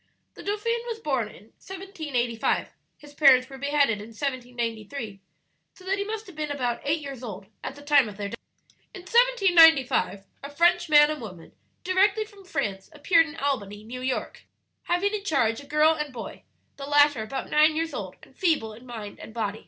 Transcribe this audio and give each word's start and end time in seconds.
"The 0.33 0.41
dauphin 0.41 0.81
was 0.87 0.97
born 0.97 1.27
in 1.27 1.43
1785, 1.61 2.69
his 2.97 3.13
parents 3.13 3.47
were 3.47 3.59
beheaded 3.59 4.01
in 4.01 4.07
1793; 4.15 5.19
so 5.75 5.83
that 5.85 5.99
he 5.99 6.03
must 6.03 6.25
have 6.25 6.35
been 6.35 6.49
about 6.49 6.81
eight 6.83 7.01
years 7.01 7.21
old 7.21 7.45
at 7.63 7.75
the 7.75 7.83
time 7.83 8.09
of 8.09 8.17
their 8.17 8.29
death. 8.29 8.39
"In 8.95 9.01
1795 9.01 10.23
a 10.43 10.49
French 10.49 10.89
man 10.89 11.11
and 11.11 11.21
woman, 11.21 11.51
directly 11.83 12.25
from 12.25 12.43
France, 12.45 12.89
appeared 12.93 13.27
in 13.27 13.35
Albany, 13.35 13.83
New 13.83 14.01
York, 14.01 14.45
having 14.85 15.13
in 15.13 15.23
charge 15.23 15.59
a 15.61 15.67
girl 15.67 15.93
and 15.93 16.11
boy; 16.11 16.45
the 16.77 16.87
latter 16.87 17.21
about 17.21 17.51
nine 17.51 17.75
years 17.75 17.93
old, 17.93 18.15
and 18.23 18.35
feeble 18.35 18.73
in 18.73 18.87
body 18.87 19.15
and 19.19 19.35
mind. 19.35 19.59